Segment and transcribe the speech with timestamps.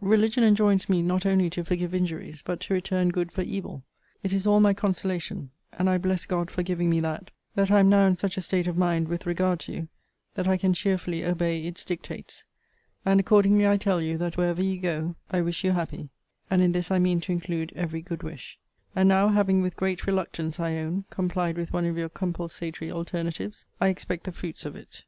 [0.00, 3.82] Religion enjoins me not only to forgive injuries, but to return good for evil.
[4.22, 7.80] It is all my consolation, and I bless God for giving me that, that I
[7.80, 9.88] am now in such a state of mind, with regard to you,
[10.36, 12.44] that I can cheerfully obey its dictates.
[13.04, 16.10] And accordingly I tell you, that, wherever you go, I wish you happy.
[16.48, 18.60] And in this I mean to include every good wish.
[18.94, 23.64] And now having, with great reluctance I own, complied with one of your compulsatory alternatives,
[23.80, 25.02] I expect the fruits of it.